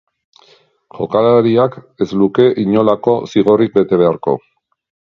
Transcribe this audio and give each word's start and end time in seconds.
Jokalariak 0.99 1.77
ezluke 2.07 2.49
inolako 2.65 3.17
zigorrik 3.37 3.81
bete 3.81 4.05
beharko. 4.05 4.39